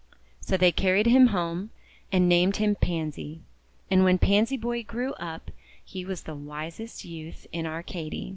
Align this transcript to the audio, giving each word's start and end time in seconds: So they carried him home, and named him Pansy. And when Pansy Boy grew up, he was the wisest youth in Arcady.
So 0.39 0.57
they 0.57 0.71
carried 0.71 1.05
him 1.05 1.27
home, 1.27 1.69
and 2.11 2.27
named 2.27 2.55
him 2.55 2.73
Pansy. 2.73 3.41
And 3.91 4.03
when 4.03 4.17
Pansy 4.17 4.57
Boy 4.57 4.81
grew 4.81 5.13
up, 5.19 5.51
he 5.85 6.05
was 6.05 6.23
the 6.23 6.33
wisest 6.33 7.05
youth 7.05 7.45
in 7.51 7.67
Arcady. 7.67 8.29